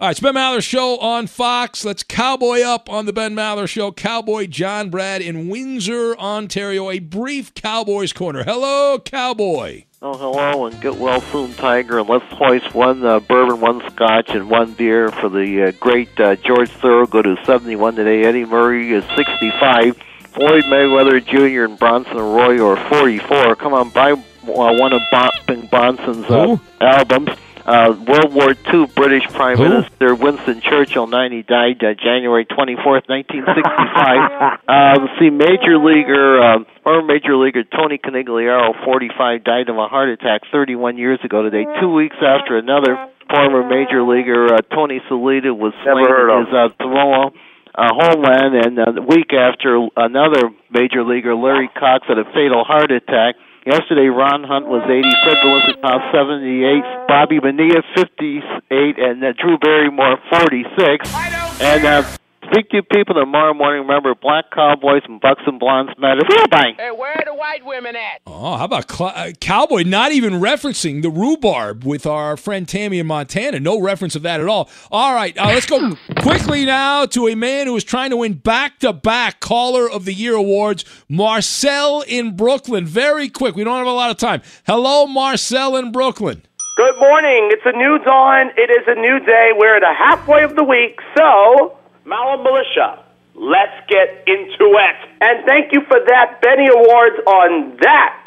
[0.02, 1.84] All right, it's Ben Maller Show on Fox.
[1.84, 3.92] Let's cowboy up on the Ben Maller Show.
[3.92, 6.90] Cowboy John Brad in Windsor, Ontario.
[6.90, 8.46] A brief Cowboys corner.
[8.46, 9.84] Hello, Cowboy.
[10.02, 12.00] Oh, hello, and get well soon, Tiger.
[12.00, 16.18] And let's hoist one uh, bourbon, one scotch, and one beer for the uh, great
[16.18, 18.24] uh, George Thorogood, who's 71 today.
[18.24, 19.98] Eddie Murray is 65.
[20.30, 21.66] Floyd Mayweather Jr.
[21.66, 23.58] and Bronson Arroyo are 44.
[23.58, 25.02] Come on, buy uh, one of
[25.46, 27.32] Bing Bronson's uh, albums.
[27.70, 29.70] Uh, World War II British Prime Who?
[29.70, 34.60] Minister Winston Churchill, 90, died uh, January 24th, 1965.
[34.68, 40.10] uh, see, Major Leaguer, uh, former Major Leaguer Tony Conigliaro, 45, died of a heart
[40.10, 42.98] attack 31 years ago today, two weeks after another
[43.30, 47.32] former Major Leaguer uh, Tony Solaita was slain heard in his uh, Toowoomba
[47.76, 52.64] uh, homeland, and uh, a week after another major leaguer, Larry Cox, had a fatal
[52.64, 53.36] heart attack.
[53.66, 60.18] Yesterday, Ron Hunt was 80, Fred Felicitoff 78, Bobby Bonilla 58, and uh, Drew Barrymore
[60.32, 61.14] 46.
[61.62, 62.04] And uh,
[62.52, 63.82] speak to you people tomorrow morning.
[63.82, 66.22] Remember, black cowboys and bucks and blondes matter.
[66.50, 66.74] Bye.
[66.78, 68.22] Hey, where are the white women at?
[68.28, 73.00] Oh, how about Cl- uh, Cowboy not even referencing the rhubarb with our friend Tammy
[73.00, 73.60] in Montana?
[73.60, 74.70] No reference of that at all.
[74.92, 78.34] All right, uh, let's go quickly now to a man who is trying to win
[78.34, 82.86] back to back Caller of the Year awards, Marcel in Brooklyn.
[82.86, 83.56] Very quick.
[83.56, 84.42] We don't have a lot of time.
[84.66, 86.44] Hello, Marcel in Brooklyn.
[86.76, 87.50] Good morning.
[87.52, 88.52] It's a new dawn.
[88.56, 89.50] It is a new day.
[89.54, 90.98] We're at a halfway of the week.
[91.18, 93.04] So, Maller Militia,
[93.36, 95.10] let's get into it.
[95.22, 98.24] And thank you for that Benny Awards on that,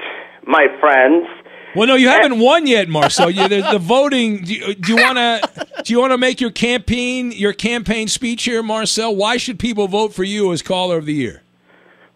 [0.46, 1.26] my friends.
[1.74, 3.30] Well, no, you haven't won yet, Marcel.
[3.30, 4.44] You, the, the voting.
[4.44, 5.66] Do you, do you want to?
[5.82, 9.16] Do you want to make your campaign your campaign speech here, Marcel?
[9.16, 11.42] Why should people vote for you as caller of the year?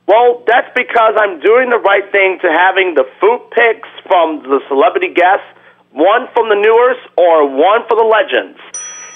[0.07, 4.61] Well, that's because I'm doing the right thing to having the food picks from the
[4.69, 5.47] celebrity guests,
[5.91, 8.59] one from the newers or one for the legends.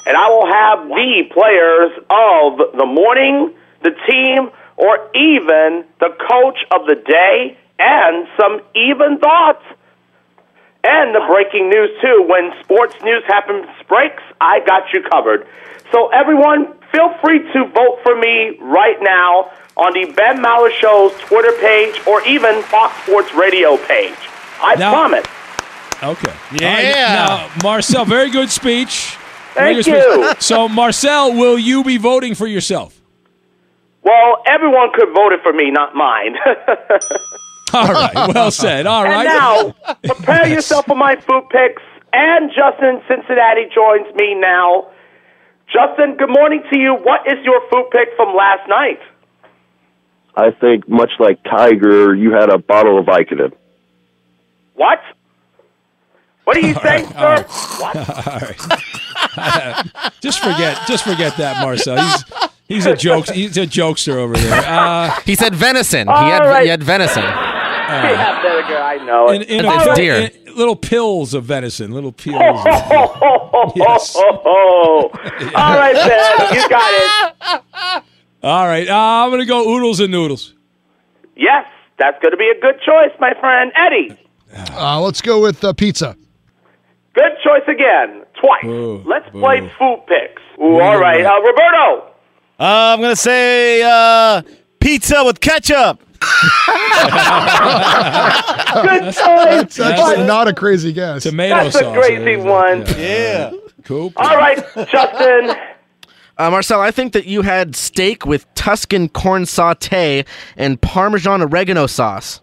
[0.06, 6.58] And I will have the players of the morning, the team, or even the coach
[6.70, 9.62] of the day, and some even thoughts.
[10.82, 12.24] And the breaking news, too.
[12.26, 15.46] When sports news happens, breaks, I got you covered.
[15.92, 21.12] So, everyone, feel free to vote for me right now on the Ben Maller Show's
[21.20, 24.16] Twitter page or even Fox Sports Radio page.
[24.62, 25.26] I Now- promise.
[26.02, 26.32] Okay.
[26.52, 26.66] Yeah.
[26.68, 29.16] All right, now, Marcel, very good speech.
[29.54, 30.24] Very Thank you.
[30.32, 30.36] speech.
[30.42, 33.00] So, Marcel, will you be voting for yourself?
[34.02, 36.36] Well, everyone could vote it for me, not mine.
[37.72, 38.34] All right.
[38.34, 38.86] Well said.
[38.86, 39.26] All right.
[39.26, 41.82] And now, prepare yourself for my food picks.
[42.12, 44.88] And Justin Cincinnati joins me now.
[45.72, 46.94] Justin, good morning to you.
[46.94, 48.98] What is your food pick from last night?
[50.34, 53.52] I think much like Tiger, you had a bottle of Vicodin.
[54.74, 54.98] What?
[56.44, 57.46] What are you saying, sir?
[57.48, 58.79] All right.
[60.20, 60.86] just forget.
[60.86, 61.96] Just forget that, Marcel.
[61.98, 62.24] He's
[62.68, 63.28] he's a joke.
[63.28, 64.62] He's a jokester over there.
[64.66, 66.06] Uh, he said venison.
[66.08, 66.62] He had right.
[66.64, 67.22] he had venison.
[67.22, 69.50] yeah, vinegar, I know in, it.
[69.50, 70.14] in, That's a, deer.
[70.46, 71.92] in- little pills of venison.
[71.92, 72.36] Little pills.
[72.36, 72.42] Of,
[73.76, 74.16] yes.
[74.16, 75.10] All
[75.54, 78.04] right, Ben, you got it.
[78.42, 78.88] all right.
[78.88, 80.54] Uh, I'm gonna go oodles and noodles.
[81.36, 81.66] Yes,
[81.98, 83.72] that's going to be a good choice, my friend.
[83.74, 84.16] Eddie,
[84.72, 86.14] Uh, let's go with uh, pizza.
[87.14, 88.22] Good choice again.
[88.40, 89.04] Twice.
[89.06, 90.42] Let's play food picks.
[90.60, 91.24] Ooh, all right.
[91.24, 92.06] Uh, Roberto,
[92.58, 94.42] Uh, I'm gonna say uh,
[94.80, 96.00] pizza with ketchup.
[98.82, 99.14] good choice.
[99.14, 101.22] That's actually not a crazy guess.
[101.22, 101.72] Tomato sauce.
[101.74, 102.84] That's a crazy one.
[102.98, 103.52] Yeah.
[103.84, 104.12] Cool.
[104.16, 104.58] All right,
[104.90, 105.56] Justin.
[106.38, 110.24] Uh, Marcel, I think that you had steak with Tuscan corn saute
[110.56, 112.40] and Parmesan oregano sauce.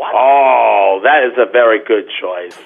[0.00, 2.56] Oh, that is a very good choice.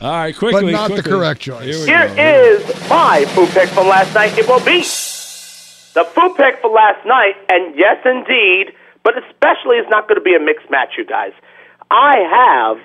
[0.00, 0.72] All right, quickly.
[0.72, 1.64] But not the correct choice.
[1.64, 2.60] Here we Here go.
[2.62, 4.36] is my food pick from last night.
[4.38, 8.72] It will be the food pick for last night, and yes, indeed,
[9.02, 11.32] but especially it's not going to be a mixed match, you guys.
[11.90, 12.78] I have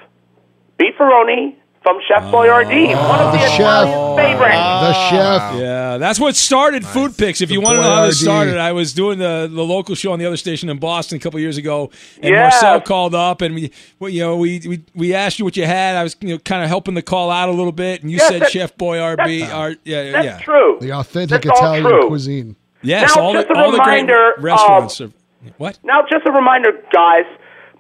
[0.79, 3.59] beefaroni from Chef Boyardee, one of the chef.
[3.59, 4.55] Italian favorites.
[4.55, 5.55] The chef.
[5.59, 7.41] Yeah, that's what started Food Picks.
[7.41, 10.11] If you want to know how this started, I was doing the, the local show
[10.13, 11.89] on the other station in Boston a couple years ago,
[12.21, 12.41] and Yeah.
[12.49, 15.65] Marcel called up, and we, we you know we, we we asked you what you
[15.65, 15.95] had.
[15.95, 18.17] I was you know kind of helping the call out a little bit, and you
[18.17, 19.49] Yes, said that- Chef Boyardee.
[19.51, 20.77] Our, yeah, That's yeah, true.
[20.81, 22.07] The authentic That's all Italian true.
[22.09, 22.55] cuisine.
[22.83, 23.15] yes.
[23.15, 24.07] Now, all just the a all the great
[24.37, 25.01] restaurants.
[25.01, 25.13] um,
[25.47, 25.79] are, what?
[25.83, 27.25] Now, just a reminder, guys.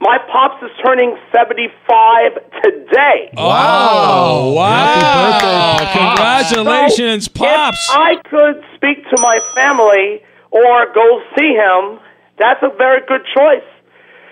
[0.01, 2.33] My pops is turning 75
[2.63, 3.29] today.
[3.37, 5.77] Oh, wow!
[5.77, 5.99] Happy birthday.
[5.99, 7.87] Congratulations, So, pops!
[7.87, 11.99] If I could speak to my family or go see him,
[12.39, 13.61] that's a very good choice.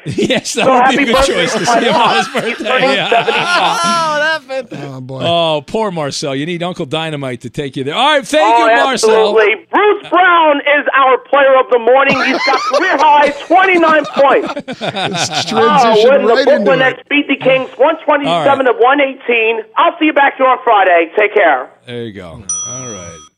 [0.05, 2.27] yes, that So would be a good birthday choice to to see him on his
[2.27, 2.45] pops.
[2.47, 2.63] He's birthday.
[2.69, 3.09] turning Yeah.
[4.49, 4.83] 75.
[4.83, 5.21] Oh boy.
[5.23, 6.35] Oh, poor Marcel.
[6.35, 7.93] You need Uncle Dynamite to take you there.
[7.95, 9.09] All right, thank oh, you, Marcel.
[9.11, 9.65] absolutely.
[9.71, 12.15] Bruce Brown is our player of the morning.
[12.23, 14.53] He's got career high 29 points.
[14.81, 16.83] It's Oh, transition ah, when the right into Brooklyn it.
[16.97, 18.65] Nets beat the Kings 127 All right.
[18.65, 19.61] to 118.
[19.77, 21.11] I'll see you back here on Friday.
[21.17, 21.69] Take care.
[21.85, 22.43] There you go.
[22.67, 23.28] All right.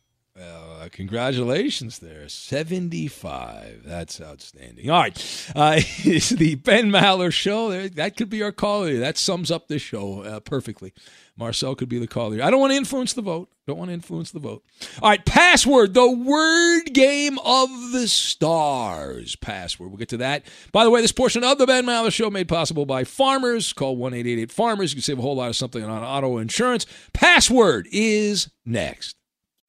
[0.92, 2.28] Congratulations there.
[2.28, 3.84] 75.
[3.86, 4.90] That's outstanding.
[4.90, 5.52] All right.
[5.56, 7.88] Uh, it's the Ben Maller Show.
[7.88, 8.98] That could be our caller.
[8.98, 10.94] That sums up this show uh, perfectly.
[11.38, 12.42] Marcel could be the caller.
[12.44, 13.50] I don't want to influence the vote.
[13.66, 14.64] Don't want to influence the vote.
[15.02, 15.26] All right.
[15.26, 19.36] Password, the word game of the stars.
[19.38, 19.90] Password.
[19.90, 20.46] We'll get to that.
[20.72, 23.72] By the way, this portion of the Ben Maller Show made possible by Farmers.
[23.74, 24.92] Call 1 888 Farmers.
[24.92, 26.86] You can save a whole lot of something on auto insurance.
[27.14, 29.16] Password is next.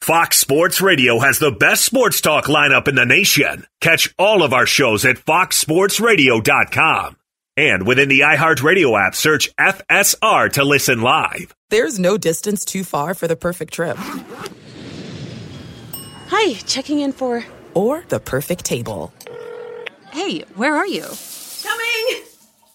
[0.03, 3.69] Fox Sports Radio has the best sports talk lineup in the nation.
[3.81, 7.17] Catch all of our shows at foxsportsradio.com.
[7.57, 11.55] And within the iHeartRadio app, search FSR to listen live.
[11.71, 13.97] There's no distance too far for the perfect trip.
[16.31, 17.45] Hi, checking in for.
[17.73, 19.13] Or the perfect table.
[20.11, 21.07] Hey, where are you?
[21.63, 22.23] Coming!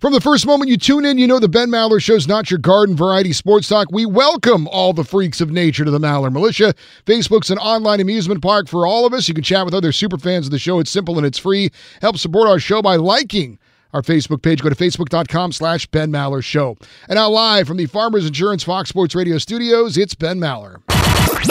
[0.00, 2.56] From the first moment you tune in, you know the Ben Maller Show's not your
[2.56, 3.88] garden variety sports talk.
[3.92, 6.72] We welcome all the freaks of nature to the Maller Militia.
[7.04, 9.28] Facebook's an online amusement park for all of us.
[9.28, 10.80] You can chat with other super fans of the show.
[10.80, 11.70] It's simple and it's free.
[12.00, 13.58] Help support our show by liking
[13.92, 14.62] our Facebook page.
[14.62, 16.78] Go to facebook.com slash Ben Maller Show.
[17.06, 20.80] And now live from the Farmers Insurance Fox Sports Radio studios, it's Ben Maller.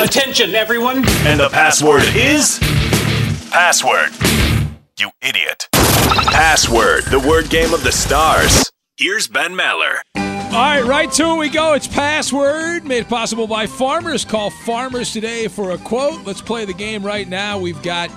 [0.03, 1.07] Attention, everyone.
[1.27, 2.57] And the password is
[3.51, 4.09] password.
[4.97, 5.67] You idiot.
[6.09, 8.71] Password, the word game of the stars.
[8.97, 9.99] Here's Ben Maller.
[10.15, 11.73] All right, right to it we go.
[11.73, 14.25] It's password made possible by farmers.
[14.25, 16.25] Call farmers today for a quote.
[16.25, 17.59] Let's play the game right now.
[17.59, 18.09] We've got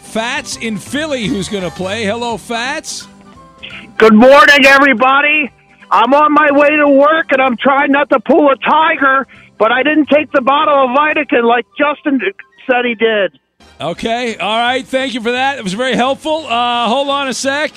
[0.00, 2.04] Fats in Philly who's going to play.
[2.04, 3.06] Hello, Fats.
[3.98, 5.52] Good morning, everybody.
[5.90, 9.26] I'm on my way to work and I'm trying not to pull a tiger,
[9.58, 12.18] but I didn't take the bottle of Vitakin like Justin
[12.66, 13.38] said he did.
[13.80, 14.86] Okay, all right.
[14.86, 15.58] Thank you for that.
[15.58, 16.46] It was very helpful.
[16.46, 17.72] Uh, hold on a sec.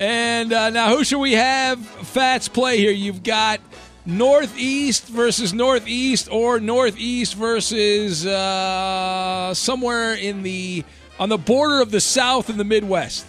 [0.00, 2.90] And uh, now, who should we have Fats play here?
[2.90, 3.60] You've got
[4.06, 10.84] Northeast versus Northeast, or Northeast versus uh, somewhere in the
[11.20, 13.26] on the border of the South and the Midwest.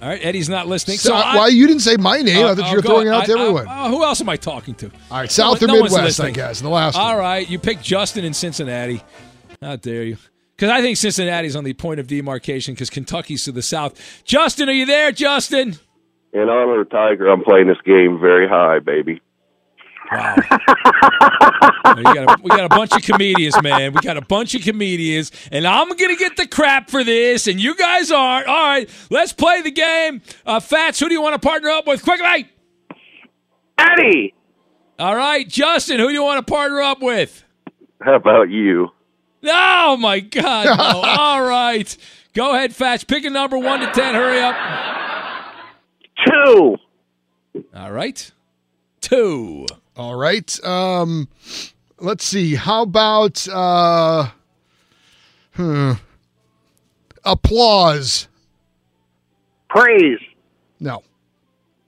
[0.00, 0.98] All right, Eddie's not listening.
[0.98, 2.38] So, So, I- why you didn't say my name?
[2.46, 3.68] I Uh, thought I'll you were throwing it out to I- I- everyone.
[3.68, 4.86] uh, who else am I talking to?
[5.10, 7.18] All right, South No- or no Midwest, I guess, in the last All one.
[7.18, 9.02] right, you picked Justin in Cincinnati.
[9.62, 10.16] How dare you?
[10.56, 14.22] Because I think Cincinnati's on the point of demarcation because Kentucky's to the south.
[14.24, 15.76] Justin, are you there, Justin?
[16.32, 19.20] In honor of Tiger, I'm playing this game very high, baby.
[20.10, 20.18] We
[22.02, 23.92] got, a, we got a bunch of comedians, man.
[23.92, 27.58] We got a bunch of comedians, and I'm gonna get the crap for this, and
[27.58, 28.46] you guys aren't.
[28.46, 30.20] All right, let's play the game.
[30.44, 32.02] Uh, Fats, who do you want to partner up with?
[32.02, 32.50] Quickly,
[33.78, 34.34] Eddie.
[34.98, 37.42] All right, Justin, who do you want to partner up with?
[38.02, 38.90] How about you?
[39.44, 40.66] Oh my God!
[40.66, 40.74] No.
[41.04, 41.96] All right,
[42.34, 43.04] go ahead, Fats.
[43.04, 44.14] Pick a number one to ten.
[44.14, 44.56] Hurry up.
[46.26, 46.76] Two.
[47.74, 48.30] All right,
[49.00, 49.66] two.
[49.96, 50.64] All right.
[50.64, 51.28] Um,
[51.98, 52.54] let's see.
[52.54, 54.30] How about uh,
[55.54, 55.92] hmm,
[57.24, 58.28] applause?
[59.68, 60.20] Praise.
[60.80, 61.02] No.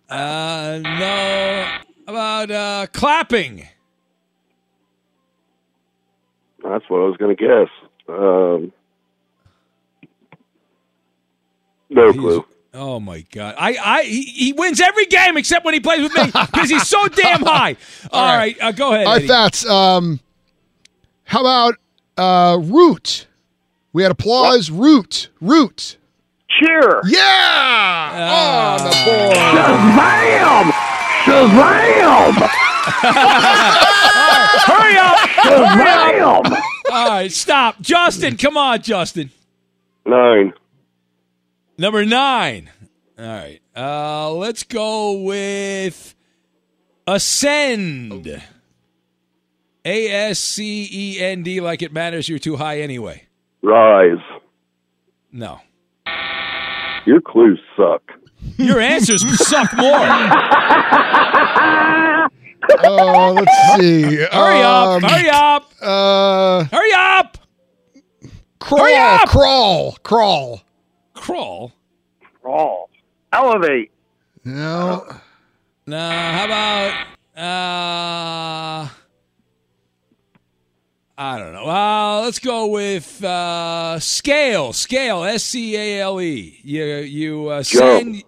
[0.09, 1.65] Uh, no.
[1.67, 3.67] How About uh, clapping.
[6.65, 7.69] That's what I was going to guess.
[8.09, 8.73] Um,
[11.91, 12.45] no clue.
[12.77, 13.55] Oh my God!
[13.57, 16.89] I, I, he, he wins every game except when he plays with me because he's
[16.89, 17.77] so damn high.
[18.11, 19.07] All right, uh, go ahead.
[19.07, 19.29] All right, Eddie.
[19.29, 19.65] Fats.
[19.65, 20.19] Um,
[21.23, 21.77] how about
[22.17, 23.29] uh, root?
[23.93, 24.71] We had applause.
[24.73, 25.29] Root.
[25.41, 25.99] Root.
[26.49, 27.01] Cheer.
[27.07, 27.21] Yeah.
[27.23, 28.73] Ah.
[28.73, 29.37] on the board.
[30.65, 30.73] Shazam!
[32.43, 32.64] Shazam!
[34.67, 35.19] Hurry up!
[35.19, 36.47] Hurry up!
[36.93, 38.37] All right, stop, Justin.
[38.37, 39.31] Come on, Justin.
[40.07, 40.53] Nine.
[41.79, 42.71] Number nine.
[43.19, 43.61] All right.
[43.77, 46.15] Uh, let's go with
[47.07, 48.43] ascend.
[49.87, 52.29] A S C E N D, like it matters.
[52.29, 53.25] You're too high anyway.
[53.63, 54.23] Rise.
[55.33, 55.61] No.
[57.07, 58.03] Your clues suck.
[58.57, 59.91] Your answers suck more.
[62.85, 64.03] Oh, let's see.
[64.17, 64.89] Hurry up!
[64.89, 65.71] Um, hurry up!
[65.81, 67.39] Uh, hurry up!
[68.59, 68.81] crawl.
[68.81, 69.29] Hurry up!
[69.29, 69.93] Crawl.
[70.03, 70.63] Crawl.
[71.15, 71.73] Crawl.
[72.43, 72.91] Crawl.
[73.33, 73.91] Elevate.
[74.45, 75.07] No.
[75.87, 75.99] No.
[76.11, 77.07] How about
[77.37, 78.89] uh?
[81.17, 81.67] I don't know.
[81.67, 84.73] Uh, let's go with uh, scale.
[84.73, 85.23] Scale.
[85.25, 86.59] S C A L E.
[86.65, 88.23] You you uh, send.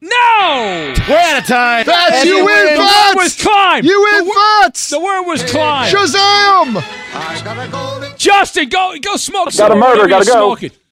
[0.00, 0.94] No.
[1.08, 1.86] We're out of time.
[1.86, 3.14] That's And you the win, word Fats.
[3.14, 3.36] was
[3.72, 3.84] climb.
[3.84, 4.30] You win,
[4.62, 4.90] Fats.
[4.90, 5.94] The word was climb.
[5.94, 8.16] Shazam!
[8.18, 10.56] Justin, go go smoke Got a more, murder, gotta you're go.
[10.56, 10.70] smoking.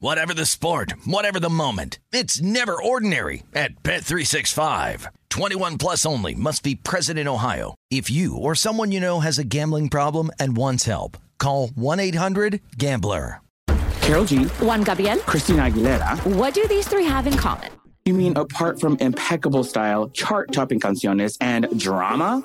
[0.00, 1.98] Whatever the sport, whatever the moment.
[2.12, 5.08] It's never ordinary at Bet365.
[5.28, 7.74] 21 plus only must be present in Ohio.
[7.90, 13.40] If you or someone you know has a gambling problem and wants help, call 1-800-GAMBLER.
[14.02, 15.18] Karol G, Juan Gabriel.
[15.18, 16.24] Christina Aguilera.
[16.36, 17.72] What do these three have in common?
[18.04, 22.44] You mean apart from impeccable style, chart topping canciones, and drama?